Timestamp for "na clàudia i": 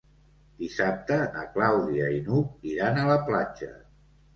1.37-2.25